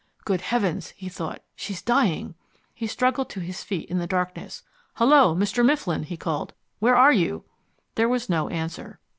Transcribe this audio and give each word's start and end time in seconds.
"Good 0.25 0.41
heavens," 0.41 0.93
he 0.97 1.09
thought. 1.09 1.43
"She's 1.55 1.83
dying!" 1.83 2.33
He 2.73 2.87
struggled 2.87 3.29
to 3.29 3.39
his 3.39 3.61
feet 3.61 3.87
in 3.87 3.99
the 3.99 4.07
darkness. 4.07 4.63
"Hullo, 4.95 5.35
Mr. 5.35 5.63
Mifflin," 5.63 6.01
he 6.01 6.17
called, 6.17 6.55
"where 6.79 6.95
are 6.95 7.13
you?" 7.13 7.43
There 7.93 8.09
was 8.09 8.27
no 8.27 8.49
answer. 8.49 8.99